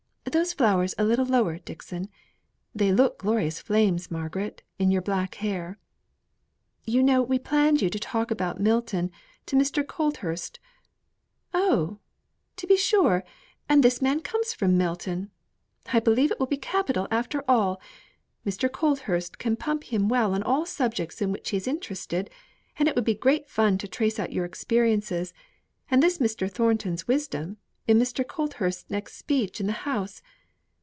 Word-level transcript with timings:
(Those 0.31 0.53
flowers 0.53 0.95
a 0.97 1.03
little 1.03 1.25
lower, 1.25 1.57
Dixon. 1.57 2.07
They 2.73 2.93
look 2.93 3.17
glorious 3.17 3.59
flames, 3.59 4.09
Margaret, 4.09 4.61
in 4.79 4.89
your 4.89 5.01
black 5.01 5.35
hair.) 5.35 5.77
You 6.85 7.03
know 7.03 7.21
we 7.21 7.37
planned 7.37 7.81
you 7.81 7.89
to 7.89 7.99
talk 7.99 8.31
about 8.31 8.61
Milton 8.61 9.11
to 9.47 9.57
Mr. 9.57 9.85
Colthurst. 9.85 10.57
Oh! 11.53 11.99
to 12.55 12.65
be 12.65 12.77
sure! 12.77 13.25
and 13.67 13.83
this 13.83 14.01
man 14.01 14.21
comes 14.21 14.53
from 14.53 14.77
Milton. 14.77 15.31
I 15.91 15.99
believe 15.99 16.31
it 16.31 16.39
will 16.39 16.47
be 16.47 16.55
capital, 16.55 17.09
after 17.11 17.43
all. 17.45 17.81
Mr. 18.45 18.71
Colthurst 18.71 19.37
can 19.37 19.57
pump 19.57 19.85
him 19.85 20.07
well 20.07 20.33
on 20.33 20.43
all 20.43 20.61
the 20.61 20.67
subjects 20.67 21.21
in 21.21 21.33
which 21.33 21.49
he 21.49 21.57
is 21.57 21.67
interested, 21.67 22.29
and 22.79 22.87
it 22.87 22.95
will 22.95 23.03
be 23.03 23.15
great 23.15 23.49
fun 23.49 23.77
to 23.79 23.87
trace 23.87 24.17
out 24.17 24.31
your 24.31 24.45
experiences, 24.45 25.33
and 25.89 26.01
this 26.01 26.19
Mr. 26.19 26.49
Thornton's 26.49 27.05
wisdom, 27.05 27.57
in 27.87 27.97
Mr. 27.97 28.25
Colthurst's 28.25 28.85
next 28.91 29.17
speech 29.17 29.59
in 29.59 29.65
the 29.65 29.73
House. 29.73 30.21